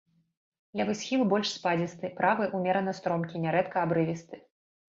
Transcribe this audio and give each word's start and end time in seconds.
Левы 0.79 0.95
схіл 1.01 1.21
больш 1.33 1.51
спадзісты, 1.59 2.11
правы 2.21 2.49
ўмерана 2.57 2.97
стромкі, 3.03 3.45
нярэдка 3.47 3.77
абрывісты. 3.87 4.45